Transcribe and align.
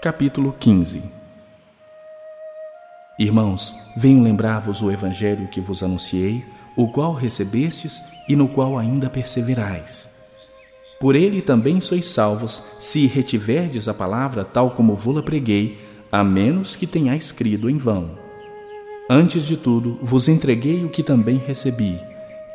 Capítulo 0.00 0.54
15 0.60 1.02
Irmãos, 3.18 3.74
venho 3.96 4.22
lembrar-vos 4.22 4.80
o 4.80 4.92
evangelho 4.92 5.48
que 5.48 5.60
vos 5.60 5.82
anunciei, 5.82 6.44
o 6.76 6.86
qual 6.86 7.12
recebestes 7.12 8.00
e 8.28 8.36
no 8.36 8.48
qual 8.48 8.78
ainda 8.78 9.10
perseverais. 9.10 10.08
Por 11.00 11.16
ele 11.16 11.42
também 11.42 11.80
sois 11.80 12.06
salvos, 12.06 12.62
se 12.78 13.08
retiverdes 13.08 13.88
a 13.88 13.94
palavra 13.94 14.44
tal 14.44 14.70
como 14.70 14.94
vou-la 14.94 15.20
preguei, 15.20 15.80
a 16.12 16.22
menos 16.22 16.76
que 16.76 16.86
tenhais 16.86 17.32
crido 17.32 17.68
em 17.68 17.76
vão. 17.76 18.16
Antes 19.10 19.44
de 19.46 19.56
tudo, 19.56 19.98
vos 20.00 20.28
entreguei 20.28 20.84
o 20.84 20.90
que 20.90 21.02
também 21.02 21.38
recebi, 21.38 22.00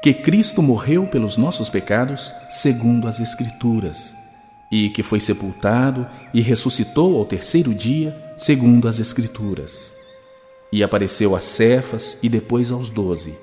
que 0.02 0.14
Cristo 0.14 0.62
morreu 0.62 1.08
pelos 1.08 1.36
nossos 1.36 1.70
pecados, 1.70 2.34
segundo 2.50 3.06
as 3.06 3.20
Escrituras 3.20 4.23
e 4.74 4.90
que 4.90 5.04
foi 5.04 5.20
sepultado 5.20 6.08
e 6.34 6.42
ressuscitou 6.42 7.16
ao 7.16 7.26
terceiro 7.26 7.76
dia, 7.76 8.18
segundo 8.36 8.88
as 8.88 9.00
Escrituras. 9.00 9.96
E 10.72 10.82
apareceu 10.82 11.36
a 11.36 11.40
Cefas 11.40 12.18
e 12.24 12.28
depois 12.28 12.72
aos 12.72 12.90
doze. 12.90 13.36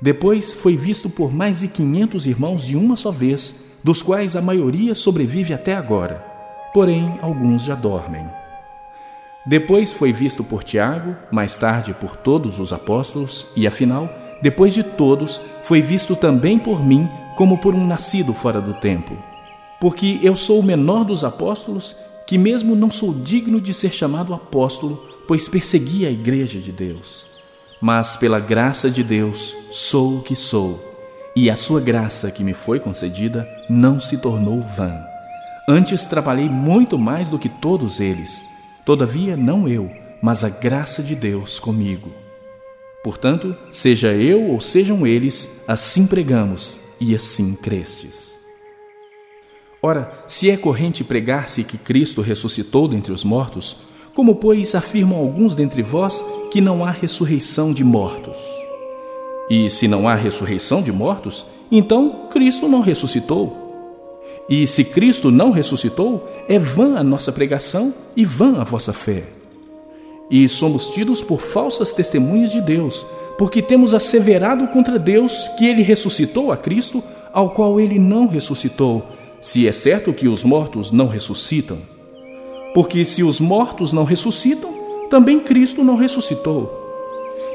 Depois 0.00 0.52
foi 0.52 0.76
visto 0.76 1.08
por 1.08 1.32
mais 1.32 1.60
de 1.60 1.68
quinhentos 1.68 2.26
irmãos 2.26 2.66
de 2.66 2.76
uma 2.76 2.96
só 2.96 3.12
vez, 3.12 3.54
dos 3.84 4.02
quais 4.02 4.34
a 4.34 4.42
maioria 4.42 4.92
sobrevive 4.92 5.54
até 5.54 5.72
agora, 5.76 6.26
porém 6.74 7.16
alguns 7.22 7.62
já 7.62 7.76
dormem. 7.76 8.26
Depois 9.46 9.92
foi 9.92 10.12
visto 10.12 10.42
por 10.42 10.64
Tiago, 10.64 11.14
mais 11.30 11.56
tarde 11.56 11.94
por 11.94 12.16
todos 12.16 12.58
os 12.58 12.72
apóstolos, 12.72 13.46
e 13.54 13.68
afinal, 13.68 14.12
depois 14.42 14.74
de 14.74 14.82
todos, 14.82 15.40
foi 15.62 15.80
visto 15.80 16.16
também 16.16 16.58
por 16.58 16.84
mim, 16.84 17.08
como 17.36 17.58
por 17.58 17.72
um 17.72 17.86
nascido 17.86 18.32
fora 18.32 18.60
do 18.60 18.74
tempo 18.74 19.16
porque 19.82 20.20
eu 20.22 20.36
sou 20.36 20.60
o 20.60 20.62
menor 20.62 21.04
dos 21.04 21.24
apóstolos, 21.24 21.96
que 22.24 22.38
mesmo 22.38 22.76
não 22.76 22.88
sou 22.88 23.12
digno 23.12 23.60
de 23.60 23.74
ser 23.74 23.92
chamado 23.92 24.32
apóstolo, 24.32 25.04
pois 25.26 25.48
persegui 25.48 26.06
a 26.06 26.10
igreja 26.12 26.60
de 26.60 26.70
Deus. 26.70 27.26
Mas 27.80 28.16
pela 28.16 28.38
graça 28.38 28.88
de 28.88 29.02
Deus 29.02 29.56
sou 29.72 30.18
o 30.18 30.22
que 30.22 30.36
sou, 30.36 30.80
e 31.34 31.50
a 31.50 31.56
sua 31.56 31.80
graça 31.80 32.30
que 32.30 32.44
me 32.44 32.54
foi 32.54 32.78
concedida 32.78 33.44
não 33.68 33.98
se 33.98 34.16
tornou 34.18 34.62
vã. 34.62 35.02
Antes 35.68 36.04
trabalhei 36.04 36.48
muito 36.48 36.96
mais 36.96 37.28
do 37.28 37.36
que 37.36 37.48
todos 37.48 37.98
eles, 37.98 38.40
todavia 38.86 39.36
não 39.36 39.66
eu, 39.66 39.90
mas 40.22 40.44
a 40.44 40.48
graça 40.48 41.02
de 41.02 41.16
Deus 41.16 41.58
comigo. 41.58 42.12
Portanto, 43.02 43.56
seja 43.68 44.12
eu 44.12 44.44
ou 44.44 44.60
sejam 44.60 45.04
eles, 45.04 45.50
assim 45.66 46.06
pregamos 46.06 46.78
e 47.00 47.16
assim 47.16 47.56
crestes. 47.56 48.40
Ora, 49.84 50.12
se 50.28 50.48
é 50.48 50.56
corrente 50.56 51.02
pregar-se 51.02 51.64
que 51.64 51.76
Cristo 51.76 52.20
ressuscitou 52.20 52.86
dentre 52.86 53.10
os 53.10 53.24
mortos, 53.24 53.76
como, 54.14 54.36
pois, 54.36 54.76
afirmam 54.76 55.18
alguns 55.18 55.56
dentre 55.56 55.82
vós 55.82 56.24
que 56.52 56.60
não 56.60 56.84
há 56.84 56.92
ressurreição 56.92 57.72
de 57.72 57.82
mortos? 57.82 58.36
E 59.50 59.68
se 59.68 59.88
não 59.88 60.06
há 60.06 60.14
ressurreição 60.14 60.80
de 60.82 60.92
mortos, 60.92 61.44
então 61.68 62.28
Cristo 62.30 62.68
não 62.68 62.80
ressuscitou. 62.80 63.58
E 64.48 64.68
se 64.68 64.84
Cristo 64.84 65.32
não 65.32 65.50
ressuscitou, 65.50 66.28
é 66.48 66.60
vã 66.60 66.96
a 66.96 67.02
nossa 67.02 67.32
pregação 67.32 67.92
e 68.14 68.24
vã 68.24 68.60
a 68.60 68.64
vossa 68.64 68.92
fé. 68.92 69.24
E 70.30 70.48
somos 70.48 70.90
tidos 70.90 71.24
por 71.24 71.40
falsas 71.40 71.92
testemunhas 71.92 72.52
de 72.52 72.60
Deus, 72.60 73.04
porque 73.36 73.60
temos 73.60 73.94
asseverado 73.94 74.68
contra 74.68 74.96
Deus 74.96 75.50
que 75.58 75.66
ele 75.66 75.82
ressuscitou 75.82 76.52
a 76.52 76.56
Cristo, 76.56 77.02
ao 77.32 77.50
qual 77.50 77.80
ele 77.80 77.98
não 77.98 78.28
ressuscitou 78.28 79.04
se 79.42 79.66
é 79.66 79.72
certo 79.72 80.12
que 80.12 80.28
os 80.28 80.44
mortos 80.44 80.92
não 80.92 81.08
ressuscitam. 81.08 81.78
Porque 82.72 83.04
se 83.04 83.24
os 83.24 83.40
mortos 83.40 83.92
não 83.92 84.04
ressuscitam, 84.04 84.72
também 85.10 85.40
Cristo 85.40 85.82
não 85.82 85.96
ressuscitou. 85.96 86.72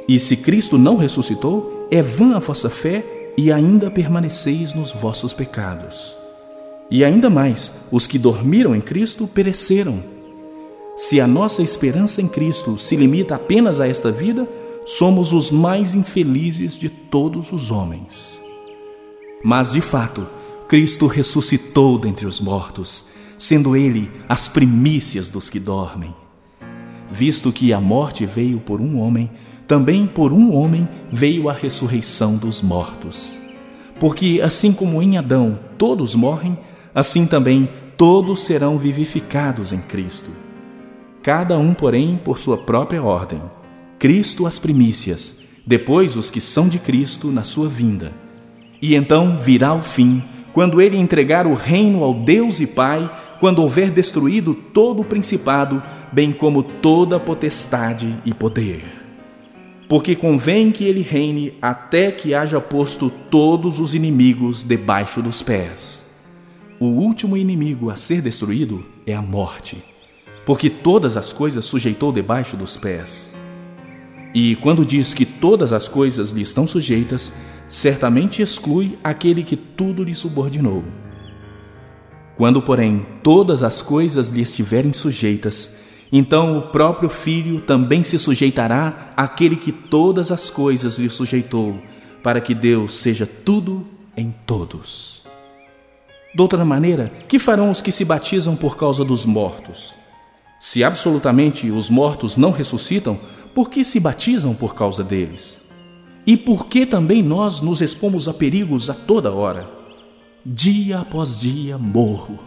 E 0.06 0.20
se 0.20 0.36
Cristo 0.36 0.78
não 0.78 0.98
ressuscitou, 0.98 1.88
é 1.90 2.02
vã 2.02 2.36
a 2.36 2.40
vossa 2.40 2.70
fé 2.70 3.32
e 3.38 3.54
ainda 3.54 3.90
permaneceis 3.90 4.76
nos 4.76 4.92
vossos 4.92 5.32
pecados. 5.32 6.14
E 6.92 7.06
ainda 7.06 7.30
mais, 7.30 7.74
os 7.90 8.06
que 8.06 8.20
dormiram 8.20 8.76
em 8.76 8.82
Cristo 8.82 9.26
pereceram. 9.26 10.04
Se 10.98 11.22
a 11.22 11.28
nossa 11.28 11.64
esperança 11.64 12.22
em 12.22 12.28
Cristo 12.28 12.78
se 12.78 12.98
limita 12.98 13.36
apenas 13.36 13.80
a 13.80 13.88
esta 13.88 14.12
vida, 14.12 14.46
somos 14.86 15.32
os 15.32 15.50
mais 15.52 15.96
infelizes 15.96 16.78
de 16.78 16.90
todos 16.90 17.54
os 17.54 17.72
homens. 17.72 18.42
Mas, 19.42 19.72
de 19.72 19.80
fato, 19.82 20.28
Cristo 20.68 21.08
ressuscitou 21.08 21.98
dentre 21.98 22.26
os 22.26 22.42
mortos, 22.42 23.06
sendo 23.38 23.76
Ele 23.76 24.12
as 24.28 24.50
primícias 24.50 25.30
dos 25.30 25.50
que 25.50 25.60
dormem. 25.60 26.14
Visto 27.10 27.54
que 27.54 27.72
a 27.72 27.80
morte 27.80 28.26
veio 28.26 28.60
por 28.60 28.82
um 28.82 29.00
homem, 29.00 29.32
também 29.66 30.06
por 30.06 30.34
um 30.34 30.54
homem 30.54 30.88
veio 31.10 31.50
a 31.50 31.54
ressurreição 31.54 32.36
dos 32.36 32.62
mortos. 32.62 33.40
Porque 33.98 34.42
assim 34.44 34.74
como 34.74 35.02
em 35.02 35.18
Adão 35.18 35.58
todos 35.78 36.14
morrem, 36.16 36.58
assim 36.94 37.26
também 37.26 37.70
todos 37.96 38.44
serão 38.44 38.78
vivificados 38.78 39.72
em 39.72 39.80
Cristo. 39.80 40.30
Cada 41.24 41.58
um, 41.58 41.74
porém, 41.74 42.20
por 42.24 42.38
sua 42.38 42.58
própria 42.58 43.02
ordem. 43.02 43.42
Cristo 43.98 44.46
as 44.46 44.60
primícias, 44.60 45.38
depois 45.66 46.16
os 46.16 46.30
que 46.30 46.42
são 46.42 46.68
de 46.68 46.78
Cristo 46.78 47.32
na 47.32 47.44
sua 47.44 47.70
vinda. 47.70 48.14
E 48.82 48.96
então 48.96 49.40
virá 49.40 49.74
o 49.74 49.82
fim, 49.82 50.24
quando 50.58 50.82
ele 50.82 50.98
entregar 50.98 51.46
o 51.46 51.54
reino 51.54 52.04
ao 52.04 52.16
Deus 52.16 52.60
e 52.60 52.66
Pai, 52.66 53.16
quando 53.40 53.62
houver 53.62 53.92
destruído 53.92 54.56
todo 54.56 55.04
o 55.04 55.06
principado, 55.06 55.84
bem 56.12 56.34
como 56.34 56.64
toda 56.64 57.20
potestade 57.20 58.18
e 58.26 58.34
poder. 58.34 58.84
Porque 59.88 60.16
convém 60.16 60.72
que 60.72 60.84
ele 60.86 61.04
reine 61.04 61.54
até 61.62 62.12
que 62.12 62.34
haja 62.34 62.60
posto 62.60 63.08
todos 63.30 63.80
os 63.80 63.94
inimigos 63.94 64.64
debaixo 64.64 65.22
dos 65.22 65.44
pés. 65.44 66.04
O 66.80 66.88
último 66.88 67.38
inimigo 67.38 67.92
a 67.92 67.96
ser 67.96 68.20
destruído 68.20 68.84
é 69.06 69.14
a 69.14 69.22
morte, 69.22 69.78
porque 70.44 70.72
todas 70.72 71.16
as 71.16 71.32
coisas 71.32 71.66
sujeitou 71.66 72.12
debaixo 72.12 72.58
dos 72.58 72.76
pés. 72.76 73.32
E 74.34 74.56
quando 74.56 74.84
diz 74.84 75.14
que 75.14 75.24
todas 75.24 75.72
as 75.72 75.88
coisas 75.88 76.32
lhe 76.32 76.42
estão 76.42 76.66
sujeitas, 76.66 77.32
certamente 77.68 78.42
exclui 78.42 78.98
aquele 79.04 79.44
que 79.44 79.56
tudo 79.56 80.04
lhe 80.04 80.14
subordinou. 80.14 80.84
Quando, 82.36 82.62
porém, 82.62 83.06
todas 83.24 83.64
as 83.64 83.82
coisas 83.82 84.30
lhe 84.30 84.42
estiverem 84.42 84.94
sujeitas, 84.94 85.76
então 86.12 86.58
o 86.58 86.62
próprio 86.70 87.10
Filho 87.10 87.62
também 87.62 88.04
se 88.04 88.18
sujeitará 88.18 89.12
àquele 89.18 89.56
que 89.56 89.72
todas 89.72 90.32
as 90.32 90.50
coisas 90.50 90.98
lhe 90.98 91.10
sujeitou, 91.10 91.80
para 92.24 92.40
que 92.40 92.54
Deus 92.54 92.96
seja 92.96 93.26
tudo 93.26 93.86
em 94.16 94.34
todos. 94.46 95.24
De 96.34 96.42
outra 96.42 96.64
maneira, 96.64 97.12
que 97.28 97.40
farão 97.40 97.72
os 97.72 97.82
que 97.82 97.92
se 97.92 98.06
batizam 98.06 98.56
por 98.56 98.78
causa 98.78 99.04
dos 99.04 99.26
mortos? 99.26 99.96
Se 100.60 100.84
absolutamente 100.84 101.70
os 101.72 101.90
mortos 101.90 102.38
não 102.38 102.52
ressuscitam, 102.52 103.20
por 103.54 103.70
que 103.70 103.84
se 103.84 104.00
batizam 104.00 104.54
por 104.54 104.76
causa 104.76 105.04
deles? 105.04 105.67
E 106.28 106.36
porque 106.36 106.86
também 106.86 107.24
nós 107.24 107.62
nos 107.62 107.82
expomos 107.82 108.28
a 108.28 108.34
perigos 108.34 108.90
a 108.90 108.94
toda 108.94 109.32
hora. 109.32 109.70
Dia 110.46 111.00
após 111.00 111.40
dia 111.40 111.78
morro. 111.78 112.38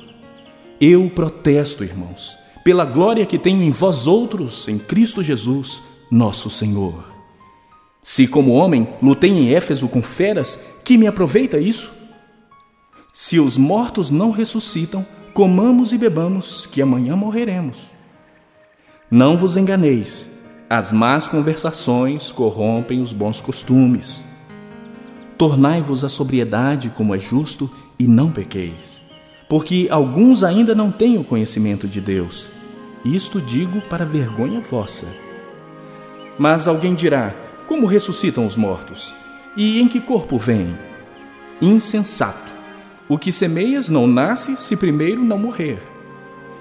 Eu 0.78 1.08
protesto, 1.08 1.82
irmãos, 1.82 2.36
pela 2.62 2.84
glória 2.84 3.24
que 3.24 3.38
tenho 3.38 3.62
em 3.62 3.70
vós 3.70 4.06
outros, 4.06 4.68
em 4.68 4.78
Cristo 4.78 5.22
Jesus, 5.22 5.82
nosso 6.10 6.50
Senhor. 6.50 7.10
Se, 8.02 8.26
como 8.26 8.52
homem, 8.52 8.86
lutei 9.02 9.30
em 9.30 9.54
Éfeso 9.54 9.88
com 9.88 10.02
feras, 10.02 10.60
que 10.84 10.98
me 10.98 11.06
aproveita 11.06 11.58
isso? 11.58 11.90
Se 13.14 13.40
os 13.40 13.56
mortos 13.56 14.10
não 14.10 14.30
ressuscitam, 14.30 15.06
comamos 15.32 15.94
e 15.94 15.98
bebamos, 15.98 16.66
que 16.66 16.82
amanhã 16.82 17.16
morreremos. 17.16 17.78
Não 19.10 19.38
vos 19.38 19.56
enganeis, 19.56 20.28
as 20.72 20.92
más 20.92 21.26
conversações 21.26 22.30
corrompem 22.30 23.00
os 23.00 23.12
bons 23.12 23.40
costumes. 23.40 24.24
Tornai-vos 25.36 26.04
a 26.04 26.08
sobriedade 26.08 26.90
como 26.90 27.12
é 27.12 27.18
justo 27.18 27.68
e 27.98 28.06
não 28.06 28.30
pequeis, 28.30 29.02
porque 29.48 29.88
alguns 29.90 30.44
ainda 30.44 30.72
não 30.72 30.92
têm 30.92 31.18
o 31.18 31.24
conhecimento 31.24 31.88
de 31.88 32.00
Deus. 32.00 32.48
Isto 33.04 33.40
digo 33.40 33.80
para 33.80 34.06
vergonha 34.06 34.60
vossa. 34.60 35.06
Mas 36.38 36.68
alguém 36.68 36.94
dirá: 36.94 37.34
Como 37.66 37.84
ressuscitam 37.84 38.46
os 38.46 38.54
mortos? 38.54 39.12
E 39.56 39.80
em 39.80 39.88
que 39.88 40.00
corpo 40.00 40.38
vêm? 40.38 40.78
Insensato! 41.60 42.48
O 43.08 43.18
que 43.18 43.32
semeias 43.32 43.88
não 43.88 44.06
nasce 44.06 44.56
se 44.56 44.76
primeiro 44.76 45.24
não 45.24 45.36
morrer. 45.36 45.82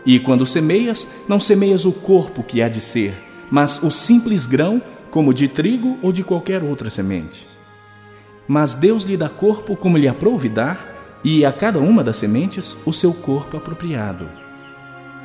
E 0.04 0.20
quando 0.20 0.48
semeias, 0.48 1.08
não 1.28 1.40
semeias 1.40 1.86
o 1.86 1.92
corpo 1.92 2.42
que 2.42 2.60
há 2.60 2.68
de 2.68 2.82
ser, 2.82 3.29
mas 3.52 3.82
o 3.82 3.90
simples 3.90 4.46
grão, 4.46 4.82
como 5.10 5.34
de 5.34 5.48
trigo 5.48 5.98
ou 6.02 6.12
de 6.12 6.24
qualquer 6.24 6.64
outra 6.64 6.90
semente. 6.90 7.50
Mas 8.48 8.76
Deus 8.76 9.04
lhe 9.04 9.18
dá 9.18 9.30
corpo 9.30 9.76
como 9.76 9.98
lhe 9.98 10.08
aprouve 10.08 10.50
dar, 10.50 11.00
e 11.24 11.46
a 11.46 11.52
cada 11.52 11.80
uma 11.80 12.04
das 12.04 12.16
sementes 12.16 12.78
o 12.86 12.94
seu 12.94 13.14
corpo 13.14 13.58
apropriado. 13.58 14.30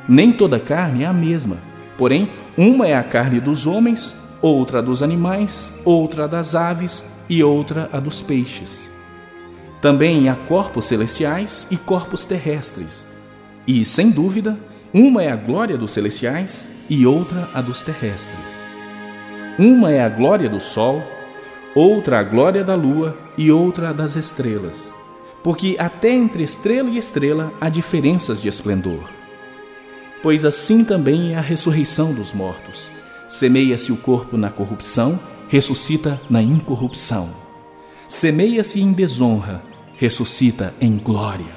nem 0.08 0.32
toda 0.32 0.60
carne 0.60 1.04
é 1.04 1.06
a 1.06 1.12
mesma. 1.12 1.58
Porém, 1.96 2.30
uma 2.58 2.86
é 2.86 2.94
a 2.94 3.02
carne 3.02 3.40
dos 3.40 3.66
homens, 3.66 4.16
outra 4.42 4.82
dos 4.82 5.02
animais, 5.02 5.72
outra 5.84 6.26
das 6.26 6.54
aves 6.54 7.04
e 7.28 7.42
outra 7.42 7.88
a 7.92 8.00
dos 8.00 8.20
peixes. 8.20 8.90
Também 9.80 10.28
há 10.28 10.34
corpos 10.34 10.86
celestiais 10.86 11.66
e 11.70 11.76
corpos 11.76 12.24
terrestres. 12.24 13.06
E, 13.66 13.84
sem 13.84 14.10
dúvida, 14.10 14.58
uma 14.92 15.22
é 15.22 15.30
a 15.30 15.36
glória 15.36 15.78
dos 15.78 15.92
celestiais 15.92 16.68
e 16.88 17.06
outra 17.06 17.48
a 17.54 17.60
dos 17.60 17.82
terrestres. 17.82 18.62
Uma 19.58 19.92
é 19.92 20.02
a 20.02 20.08
glória 20.08 20.48
do 20.48 20.60
sol, 20.60 21.02
outra 21.74 22.18
a 22.18 22.22
glória 22.22 22.64
da 22.64 22.74
lua 22.74 23.16
e 23.36 23.50
outra 23.50 23.90
a 23.90 23.92
das 23.92 24.16
estrelas. 24.16 24.92
Porque 25.42 25.76
até 25.78 26.10
entre 26.10 26.42
estrela 26.42 26.88
e 26.88 26.98
estrela 26.98 27.52
há 27.60 27.68
diferenças 27.68 28.40
de 28.40 28.48
esplendor. 28.48 29.08
Pois 30.22 30.44
assim 30.44 30.82
também 30.82 31.34
é 31.34 31.36
a 31.36 31.40
ressurreição 31.40 32.14
dos 32.14 32.32
mortos. 32.32 32.90
Semeia-se 33.28 33.92
o 33.92 33.96
corpo 33.96 34.36
na 34.36 34.50
corrupção, 34.50 35.20
ressuscita 35.48 36.20
na 36.30 36.42
incorrupção. 36.42 37.28
Semeia-se 38.08 38.80
em 38.80 38.92
desonra, 38.92 39.62
ressuscita 39.96 40.74
em 40.80 40.96
glória. 40.96 41.52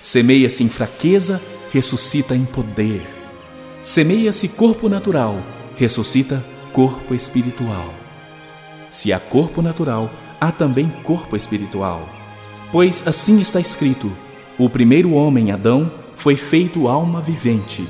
Semeia-se 0.00 0.62
em 0.62 0.68
fraqueza, 0.68 1.40
ressuscita 1.70 2.36
em 2.36 2.44
poder. 2.44 3.15
Semeia-se 3.86 4.48
corpo 4.48 4.88
natural, 4.88 5.40
ressuscita 5.76 6.44
corpo 6.72 7.14
espiritual. 7.14 7.94
Se 8.90 9.12
há 9.12 9.20
corpo 9.20 9.62
natural, 9.62 10.10
há 10.40 10.50
também 10.50 10.88
corpo 11.04 11.36
espiritual. 11.36 12.08
Pois 12.72 13.06
assim 13.06 13.40
está 13.40 13.60
escrito: 13.60 14.10
o 14.58 14.68
primeiro 14.68 15.12
homem, 15.12 15.52
Adão, 15.52 15.88
foi 16.16 16.34
feito 16.34 16.88
alma 16.88 17.20
vivente. 17.20 17.86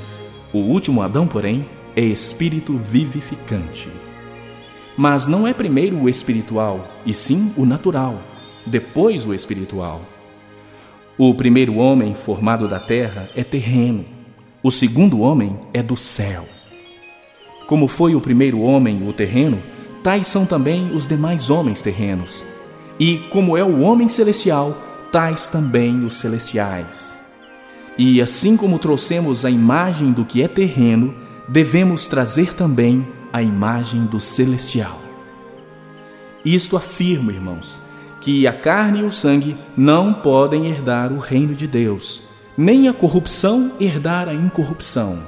O 0.53 0.59
último 0.59 1.01
Adão, 1.01 1.25
porém, 1.25 1.67
é 1.95 2.01
espírito 2.01 2.77
vivificante. 2.77 3.89
Mas 4.95 5.25
não 5.25 5.47
é 5.47 5.53
primeiro 5.53 5.99
o 5.99 6.07
espiritual, 6.07 6.87
e 7.07 7.11
sim 7.11 7.51
o 7.57 7.65
natural 7.65 8.21
depois 8.67 9.25
o 9.25 9.33
espiritual. 9.33 10.03
O 11.17 11.33
primeiro 11.33 11.77
homem 11.77 12.13
formado 12.13 12.67
da 12.67 12.79
terra 12.79 13.31
é 13.35 13.43
terreno, 13.43 14.05
o 14.67 14.71
segundo 14.71 15.21
homem 15.21 15.57
é 15.73 15.81
do 15.81 15.95
céu. 15.95 16.45
Como 17.67 17.87
foi 17.87 18.15
o 18.15 18.19
primeiro 18.19 18.59
homem 18.59 19.07
o 19.07 19.13
terreno, 19.13 19.63
tais 20.03 20.27
são 20.27 20.45
também 20.45 20.93
os 20.93 21.07
demais 21.07 21.49
homens 21.49 21.79
terrenos. 21.79 22.45
E 22.99 23.19
como 23.29 23.55
é 23.55 23.63
o 23.63 23.79
homem 23.79 24.09
celestial, 24.09 24.77
tais 25.09 25.47
também 25.47 26.03
os 26.03 26.15
celestiais. 26.15 27.17
E 27.97 28.21
assim 28.21 28.57
como 28.57 28.77
trouxemos 28.77 29.45
a 29.45 29.49
imagem 29.49 30.11
do 30.11 30.25
que 30.25 30.43
é 30.43 30.49
terreno, 30.49 31.15
devemos 31.47 32.05
trazer 32.05 32.53
também 32.53 33.07
a 33.31 33.41
imagem 33.41 34.05
do 34.05 34.19
celestial. 34.19 34.99
Isto 36.43 36.75
afirmo, 36.75 37.31
irmãos, 37.31 37.81
que 38.19 38.45
a 38.45 38.51
carne 38.51 38.99
e 38.99 39.03
o 39.03 39.13
sangue 39.13 39.57
não 39.77 40.13
podem 40.13 40.67
herdar 40.67 41.13
o 41.13 41.19
reino 41.19 41.55
de 41.55 41.67
Deus, 41.67 42.21
nem 42.57 42.87
a 42.87 42.93
corrupção 42.93 43.73
herdar 43.79 44.27
a 44.27 44.33
incorrupção. 44.33 45.21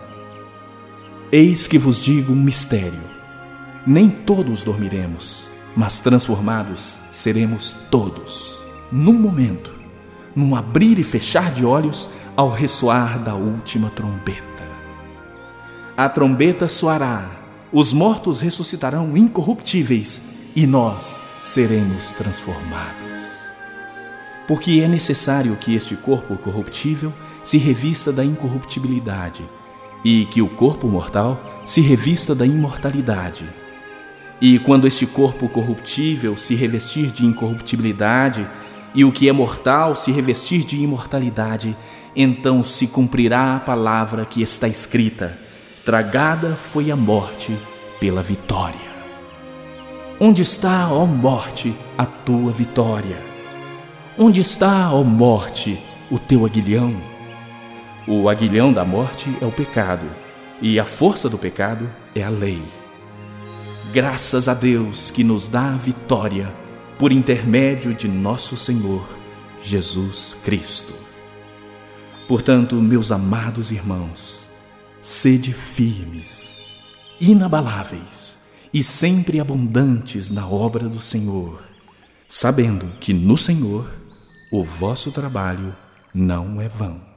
Eis 1.31 1.67
que 1.67 1.77
vos 1.77 2.03
digo 2.03 2.33
um 2.33 2.41
mistério: 2.41 3.03
nem 3.85 4.09
todos 4.09 4.63
dormiremos, 4.63 5.49
mas 5.75 5.99
transformados 5.99 6.99
seremos 7.11 7.77
todos, 7.91 8.63
num 8.91 9.13
momento, 9.13 9.75
num 10.35 10.55
abrir 10.55 10.97
e 10.97 11.03
fechar 11.03 11.51
de 11.51 11.63
olhos, 11.63 12.09
ao 12.35 12.49
ressoar 12.49 13.19
da 13.19 13.35
última 13.35 13.89
trombeta. 13.89 14.47
A 15.95 16.07
trombeta 16.07 16.67
soará, 16.67 17.29
os 17.71 17.93
mortos 17.93 18.41
ressuscitarão 18.41 19.15
incorruptíveis 19.15 20.21
e 20.55 20.65
nós 20.65 21.21
seremos 21.39 22.13
transformados. 22.13 23.38
Porque 24.49 24.81
é 24.81 24.87
necessário 24.87 25.55
que 25.57 25.75
este 25.75 25.95
corpo 25.95 26.35
corruptível 26.35 27.13
se 27.43 27.59
revista 27.59 28.11
da 28.11 28.25
incorruptibilidade 28.25 29.47
e 30.03 30.25
que 30.25 30.41
o 30.41 30.49
corpo 30.49 30.87
mortal 30.87 31.61
se 31.63 31.81
revista 31.81 32.33
da 32.33 32.47
imortalidade. 32.47 33.47
E 34.41 34.57
quando 34.57 34.87
este 34.87 35.05
corpo 35.05 35.47
corruptível 35.47 36.35
se 36.35 36.55
revestir 36.55 37.11
de 37.11 37.27
incorruptibilidade 37.27 38.49
e 38.95 39.05
o 39.05 39.11
que 39.11 39.29
é 39.29 39.31
mortal 39.31 39.95
se 39.95 40.11
revestir 40.11 40.63
de 40.65 40.81
imortalidade, 40.81 41.77
então 42.15 42.63
se 42.63 42.87
cumprirá 42.87 43.57
a 43.57 43.59
palavra 43.59 44.25
que 44.25 44.41
está 44.41 44.67
escrita: 44.67 45.37
Tragada 45.85 46.55
foi 46.55 46.89
a 46.89 46.95
morte 46.95 47.55
pela 47.99 48.23
vitória. 48.23 48.89
Onde 50.19 50.41
está, 50.41 50.91
ó 50.91 51.05
morte, 51.05 51.71
a 51.95 52.03
tua 52.07 52.51
vitória? 52.51 53.28
Onde 54.21 54.41
está, 54.41 54.91
ó 54.91 55.01
morte, 55.01 55.81
o 56.11 56.19
teu 56.19 56.45
aguilhão? 56.45 56.93
O 58.05 58.27
aguilhão 58.27 58.73
da 58.73 58.83
morte 58.83 59.33
é 59.39 59.45
o 59.45 59.51
pecado, 59.51 60.05
e 60.61 60.77
a 60.77 60.83
força 60.83 61.29
do 61.29 61.37
pecado 61.37 61.89
é 62.13 62.21
a 62.21 62.27
lei. 62.27 62.61
Graças 63.93 64.49
a 64.49 64.53
Deus 64.53 65.09
que 65.09 65.23
nos 65.23 65.47
dá 65.47 65.73
a 65.73 65.77
vitória 65.77 66.53
por 66.97 67.13
intermédio 67.13 67.93
de 67.93 68.09
nosso 68.09 68.57
Senhor 68.57 69.07
Jesus 69.63 70.37
Cristo. 70.43 70.93
Portanto, 72.27 72.75
meus 72.75 73.13
amados 73.13 73.71
irmãos, 73.71 74.49
sede 75.01 75.53
firmes, 75.53 76.57
inabaláveis, 77.21 78.37
e 78.73 78.83
sempre 78.83 79.39
abundantes 79.39 80.29
na 80.29 80.45
obra 80.45 80.89
do 80.89 80.99
Senhor, 80.99 81.63
sabendo 82.27 82.91
que 82.99 83.13
no 83.13 83.37
Senhor 83.37 83.98
o 84.51 84.63
vosso 84.63 85.11
trabalho 85.11 85.75
não 86.13 86.59
é 86.59 86.67
vão. 86.67 87.08